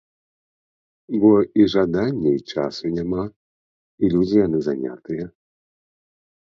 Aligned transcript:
Бо 1.23 1.31
і 1.43 1.61
жадання, 1.75 2.29
і 2.37 2.55
часу 2.55 2.85
няма, 2.97 3.23
і 4.05 4.13
людзі 4.17 4.37
яны 4.47 4.59
занятыя. 4.71 5.25